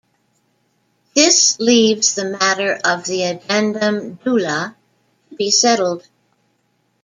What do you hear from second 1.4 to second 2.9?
leaves the matter